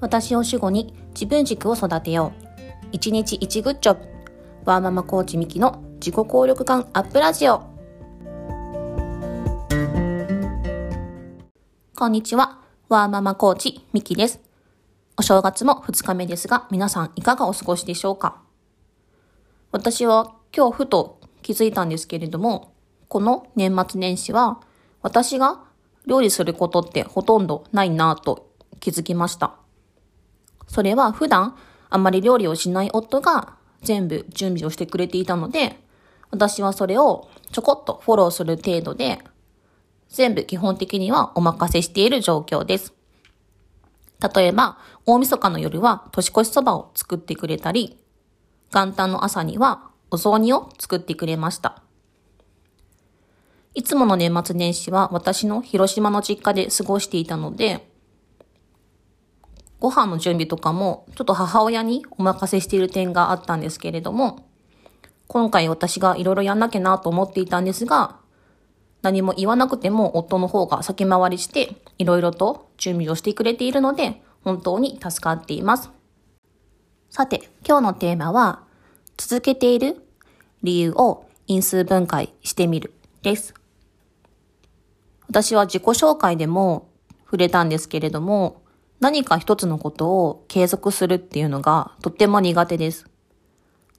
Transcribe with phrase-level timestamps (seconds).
[0.00, 2.44] 私を主語に自分軸を育てよう。
[2.92, 4.00] 一日一グッジョブ。
[4.64, 7.62] ワーママコーチミキの自己効力感アップラジオ。
[11.96, 12.60] こんにちは。
[12.88, 14.40] ワーママコーチミキです。
[15.16, 18.40] お正月も2日目ですが、皆さんいかがお過ごしでしょうか？
[19.72, 22.72] 私は今日ふと気づいたんですけれども、
[23.08, 24.60] この年末年始は
[25.02, 25.64] 私が
[26.06, 29.56] 料理することってほとんどないなぁと気づきました。
[30.68, 31.56] それは普段
[31.90, 35.80] あんまり料理をしない夫が全部準備をしてくれていたので、
[36.30, 39.18] 私はそれをちょこっとフォローする程度で、
[40.08, 42.94] 全部基本的にはお任せしている状況です。
[44.34, 47.98] 例えば、大晦日の夜は年越しそばを作ってくれたり、
[48.72, 51.82] 元旦の朝にはお雑煮を作ってくれました。
[53.74, 57.87] いつもの年末年始は私の広島の実家で過ごしていたので、
[59.80, 64.46] ご飯の準備とかも、ちょっと母親にお任せしている点があったんですけれども、
[65.28, 68.16] 今回私がいろいろやんなきゃなと思っていたんですが、
[69.02, 75.90] 何も言わなくても夫の方が先回りして、いろいろと準備をしてくれているので、本当に助かっています。
[77.10, 78.62] さて、今日のテーマは、
[79.16, 79.96] 続けている
[80.62, 83.54] 理由を因数分解してみるです。
[85.28, 86.88] 私は自己紹介でも
[87.24, 88.57] 触れたんですけれども、
[89.00, 93.06] 何か一つのことを継続するっていうのがとっても苦手です。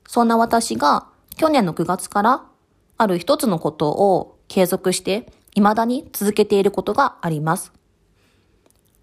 [0.08, 2.46] そんな私が去年の9月から
[2.98, 7.72] ある一つのことを継続して未だに続けていることがあります。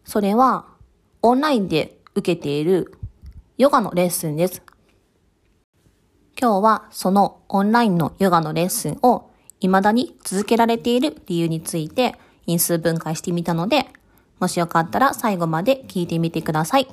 [0.05, 0.67] それは
[1.23, 2.93] オンラインで受けている
[3.57, 4.63] ヨガのレッスンです。
[6.39, 9.31] 今日はそのオンラインのヨガのレッスンを
[9.61, 13.87] 未だに続けられている理由について因数分解してみたので
[14.39, 16.89] もしよかったら最後まで聞いてみてください。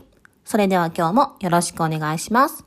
[0.45, 2.65] それでは今日もよろしくお願いします。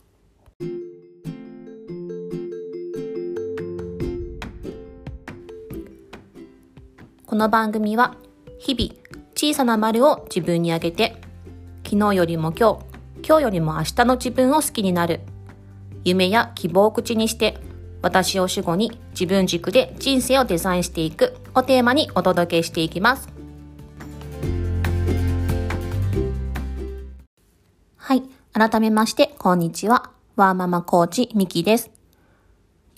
[7.27, 8.17] この番組は
[8.59, 8.95] 日々
[9.35, 11.21] 小さな丸を自分にあげて
[11.85, 15.21] 昨日よりも今日、今日よりも明日の自分を好きになる
[16.05, 17.59] 夢や希望を口にして
[18.01, 23.36] 私を主語に自分軸で人生をデザインしていくをテーマにお届けしていきます。
[28.59, 30.09] 改めまして、こんにちは。
[30.35, 31.91] ワーママコーチ、ミキです。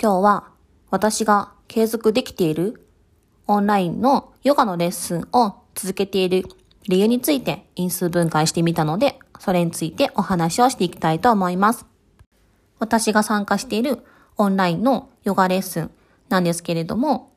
[0.00, 0.50] 今日は、
[0.88, 2.86] 私が継続できている
[3.48, 6.44] オンラインのヨガのレッスンを続けている
[6.86, 11.86] 理由について因数分解してみたので、それについてお話をしていきたいと思います。
[12.78, 14.04] 私が参加している
[14.36, 15.90] オンラインのヨガレッスン
[16.28, 17.32] なんですけれども、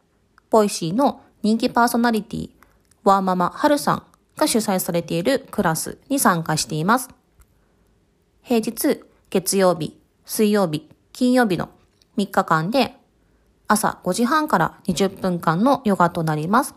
[0.52, 2.52] ボイシーの人気パーソナリティ、
[3.03, 4.03] ワーママハルさん
[4.38, 7.09] が主催されているクラスに参加しています。
[8.44, 11.69] 平日、月曜日、水曜日、金曜日の
[12.18, 12.96] 3日間で
[13.68, 16.75] 朝5時半から20分間のヨガとなります。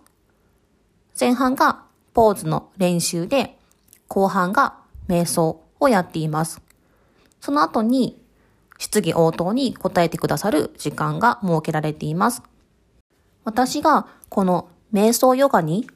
[1.19, 3.59] 前半がポーズの練習で、
[4.09, 4.75] 後半が
[5.09, 6.61] 瞑想をやっています。
[7.41, 8.23] その後に
[8.79, 12.43] 質疑応答に答えてくださる時間が設けられています。
[13.45, 15.89] 私がこの瞑想ヨガに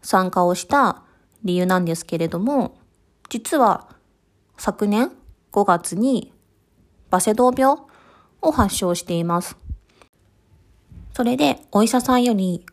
[0.00, 1.02] 参加をした
[1.44, 2.78] 理由なんですけれども、
[3.28, 3.99] 実は
[4.60, 5.10] 昨年
[5.52, 6.34] 5月に
[7.08, 7.78] バセドウ病
[8.42, 9.56] を発症しています。
[11.14, 12.66] それでお医者さんより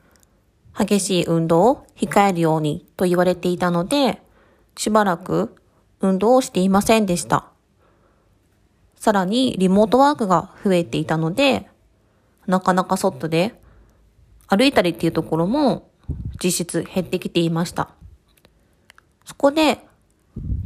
[0.78, 4.22] 激しい運動を控えるようにと言われていたので、
[4.76, 5.56] しばらく
[6.02, 7.46] 運動をしていませんでした。
[8.98, 11.70] さらにリモートワークが増えていたので、
[12.48, 13.54] なかなか外で
[14.48, 15.90] 歩いたりっていうところも
[16.44, 17.88] 実質減ってきていました。
[19.24, 19.87] そこで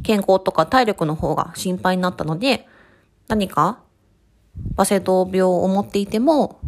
[0.02, 2.66] 健康とか体力の方が心配になったので、
[3.28, 3.80] 何か、
[4.74, 6.60] バセド病を持っていても、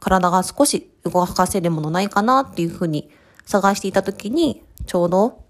[0.00, 3.10] 体が少し動かせるものないかなっていうふうに
[3.44, 5.44] 探していた時に、ちょうど、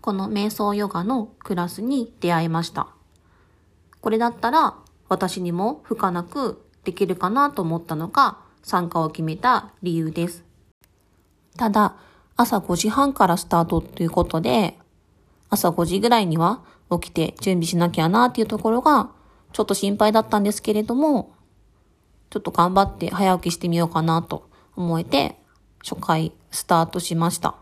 [0.00, 2.88] この瞑想ヨガのクラスに出会いました。
[4.00, 4.74] これだったら、
[5.08, 10.44] 私にも負荷なくできるかなと思ったのが、参加を決めた理由です。
[11.56, 11.96] ただ、
[12.36, 14.78] 朝5時半からスタートということで、
[15.50, 19.10] 朝5時ぐらいには起きて準備しなきゃなっていうところが、
[19.52, 21.32] ちょっと心配だったんですけれども、
[22.30, 25.36] ちょっと頑張って早起きしてみようかなと思えて、
[25.82, 27.56] 初回スタートしました。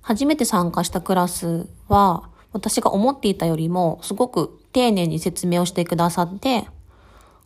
[0.00, 6.68] 初めて参加したクラスは、私が思っていたよりもすごく丁寧に説明をしてくださって、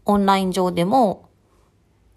[0.05, 1.29] オンライン上でも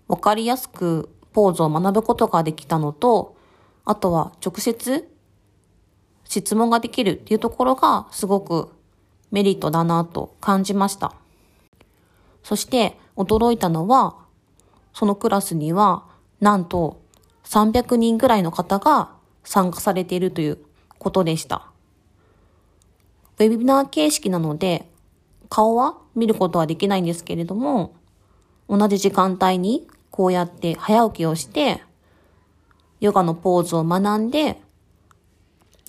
[0.07, 3.35] わかりやすくポーズを学ぶことができたのと、
[3.85, 5.09] あとは直接
[6.25, 8.69] 質問ができるっていうところがすごく
[9.31, 11.13] メリットだなと感じました。
[12.43, 14.15] そして驚いたのは、
[14.93, 16.05] そのクラスには
[16.39, 17.01] なんと
[17.45, 19.11] 300人ぐらいの方が
[19.43, 20.59] 参加されているという
[20.99, 21.67] ことでした。
[23.39, 24.89] ウェビナー形式なので
[25.49, 27.95] 顔は見ることはできないんですけれども、
[28.69, 31.83] 同じ時間帯にこうやって早起きをして、
[32.99, 34.61] ヨガのポーズを学んで、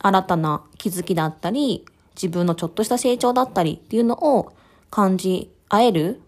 [0.05, 4.53] 新たな気づきだったり、自分のちょっとした成長だったりっていうのを
[4.91, 6.21] 感じ合える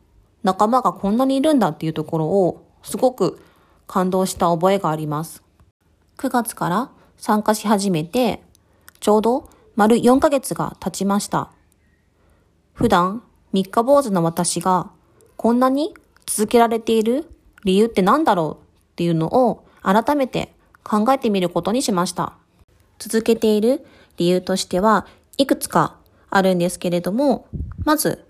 [0.42, 3.38] 仲間がこんなにいるんだっていうところをすごく
[3.86, 5.42] 感動した覚えがあります。
[6.16, 8.42] 9月から参加し始めて、
[8.98, 11.50] ちょうど丸4ヶ月が経ちました。
[12.72, 14.90] 普段三日坊主の私が
[15.36, 15.94] こんなに
[16.24, 17.28] 続けられている
[17.64, 22.38] 理由って何だろうっていうのを改めて考えてみることにしました。
[22.98, 23.84] 続けている
[24.16, 25.06] 理由としては
[25.38, 25.96] いくつか
[26.30, 27.46] あるんですけれども、
[27.84, 28.24] まず、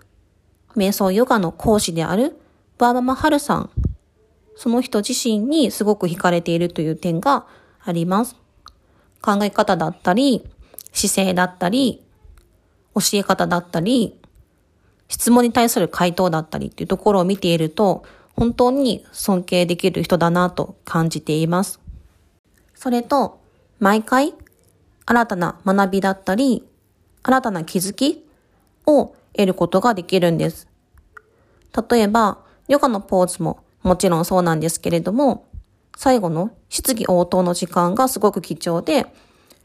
[0.75, 2.39] 瞑想ヨガの講師である
[2.77, 3.69] バーママハルさん、
[4.55, 7.45] その人自身にすごく惹かれているという点が
[7.83, 8.35] あります。
[9.21, 10.47] 考え方だったり、
[10.93, 12.03] 姿勢だったり、
[12.95, 14.19] 教え方だったり、
[15.09, 18.03] 質問に対する回答だったりっていうところを見ていると、
[18.35, 21.79] 本当に尊敬できる人だなと感じています。
[22.75, 23.39] それと、
[23.79, 24.33] 毎回、
[25.07, 26.67] 新たな学びだったり、
[27.23, 28.25] 新たな気づき
[28.85, 30.67] を得ることができるんです。
[31.89, 35.45] 例えば、ヨガのポーズももちろんそうなんですけれども、
[35.95, 39.05] 最後の質疑応答の時間がすごく貴重で、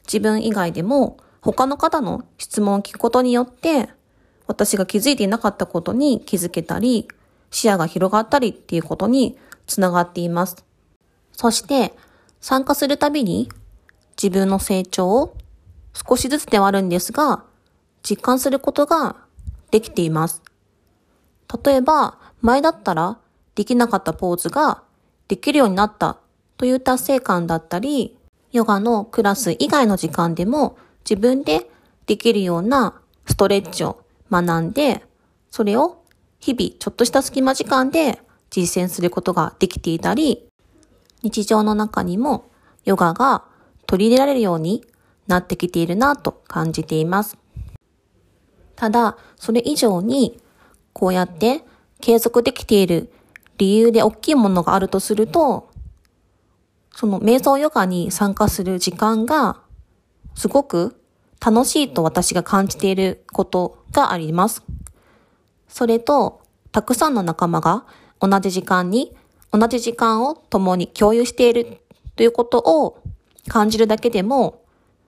[0.06, 3.88] 自分以外でも他の方の質問を聞くことによって、
[4.46, 7.08] 私が気づいていなかったことに気づけたり、
[7.50, 9.36] 視野が広がったりっていうことに
[9.66, 10.64] つながっています。
[11.32, 11.94] そして、
[12.40, 13.48] 参加するたびに
[14.20, 15.36] 自分の成長を
[15.94, 17.44] 少しずつではあるんですが、
[18.02, 19.16] 実感することが
[19.70, 20.42] できています。
[21.64, 23.18] 例えば、前だったら
[23.54, 24.82] できなかったポーズが
[25.28, 26.18] できるようになった
[26.56, 28.16] という達成感だったり、
[28.52, 30.76] ヨガのクラス以外の時間でも
[31.08, 31.70] 自分で
[32.06, 35.04] できるようなストレッチを学んで、
[35.50, 36.02] それを
[36.40, 38.20] 日々ちょっとした隙間時間で
[38.50, 40.48] 実践することができていたり、
[41.22, 42.50] 日常の中にも
[42.84, 43.44] ヨガが
[43.92, 44.82] 取り入れられるように
[45.26, 47.36] なってきているなと感じています。
[48.74, 50.40] ただ、それ以上に、
[50.94, 51.62] こうやって
[52.00, 53.12] 継続できている
[53.58, 55.68] 理由で大きいものがあるとすると、
[56.94, 59.60] その瞑想ヨガに参加する時間が
[60.34, 60.98] すごく
[61.38, 64.62] 楽しいと私が感じていることがあります。
[65.68, 66.40] それと、
[66.72, 67.84] たくさんの仲間が
[68.20, 69.14] 同じ時間に、
[69.50, 71.82] 同じ時間を共に共有している
[72.16, 73.01] ということを
[73.48, 74.62] 感じるだけでも、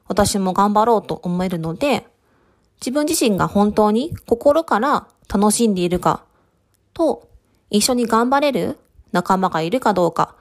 [0.06, 2.06] 私も頑張ろうと思えるので、
[2.80, 6.24] 自分自身が本当に心から楽しんでいるか
[6.92, 7.28] と、
[7.70, 8.78] 一緒に頑張れる
[9.12, 10.34] 仲間がいるかどうか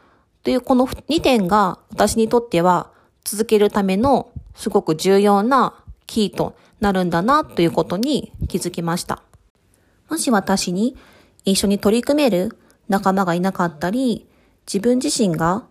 [0.43, 2.91] というこの2点が私にとっては
[3.23, 9.23] 続けるためのすごく重要なキーとなるんだなということに気づきました。
[10.09, 10.97] もし私に
[11.45, 12.57] 一緒に取り組める
[12.89, 14.27] 仲間がいなかったり、
[14.67, 15.65] 自分自身が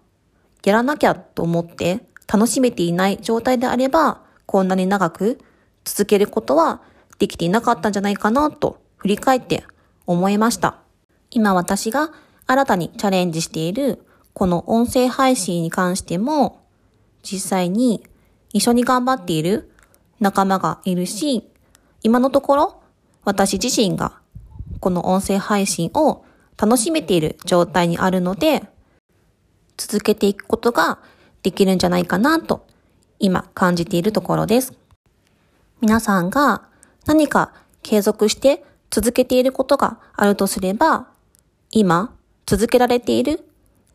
[0.64, 5.38] やらなきゃと思って楽しめていない状態であれば、こんなに長く
[5.85, 6.82] 続けることは
[7.18, 9.64] できていなかったんじゃないかなと振り返って
[10.06, 10.78] 思いました。
[11.30, 12.11] 今私が
[12.47, 14.04] 新たにチャレンジしている
[14.35, 16.61] この音声配信に関しても
[17.23, 18.04] 実際に
[18.52, 19.70] 一緒に頑張っている
[20.20, 21.49] 仲間がいるし、
[22.02, 22.82] 今のところ
[23.25, 24.20] 私自身が
[24.80, 26.25] この音声配信を
[26.58, 28.64] 楽しめている状態にあるので、
[29.76, 30.99] 続けていくことが
[31.42, 32.66] できるんじゃないかなと
[33.18, 34.75] 今感じているところです。
[35.80, 36.62] 皆さんが
[37.06, 41.08] 何か継続して続けていることがあるとすれば、
[41.70, 42.14] 今
[42.46, 43.44] 続けられている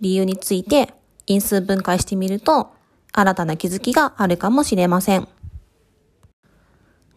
[0.01, 0.93] 理由について
[1.25, 2.71] 因数分解してみると
[3.13, 5.27] 新たな気づきがあるかもしれません。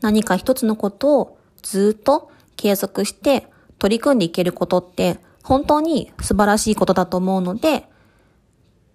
[0.00, 3.46] 何か一つのことをずっと継続して
[3.78, 7.89] 取り組んでいけることって本当に素晴らしいことだと思うので、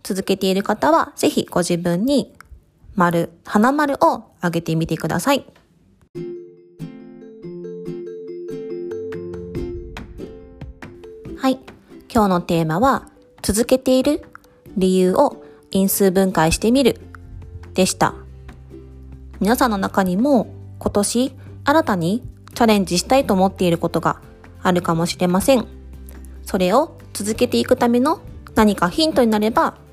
[0.05, 2.31] 続けている方はぜひご自分に
[2.93, 5.47] 丸、花丸をあげてみてください。
[11.37, 11.59] はい。
[12.13, 13.09] 今日のテーマは、
[13.41, 14.21] 続けている
[14.77, 17.01] 理由を因数分解してみる
[17.73, 18.13] でした。
[19.39, 21.33] 皆さんの中にも今年
[21.63, 22.21] 新たに
[22.53, 24.21] チャレンジしたいと思っていることが
[24.61, 25.65] あるかもしれません。
[26.43, 28.21] それを続けていくための
[28.53, 29.83] 何かヒントになれば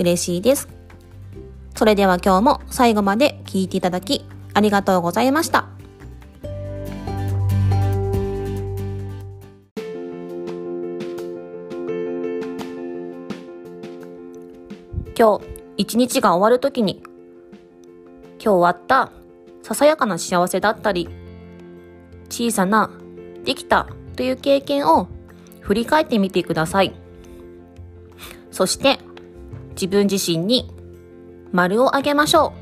[0.00, 0.68] 嬉しいです。
[1.76, 5.68] それでは今日も最後まで聞いていただきありがとうございました。
[15.16, 15.44] 今日
[15.76, 17.02] 一日が終わるときに
[18.42, 19.12] 今日あった
[19.62, 21.10] ささやかな幸せだったり
[22.30, 22.90] 小さな
[23.44, 25.08] できたという経験を
[25.60, 26.94] 振り返ってみてください。
[28.50, 28.98] そして
[29.80, 30.70] 自分自身に
[31.52, 32.59] 丸をあげましょう。